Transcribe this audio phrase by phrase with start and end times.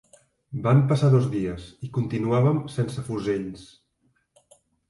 [0.67, 3.71] Van passar dos dies, i continuàvem sense fusells.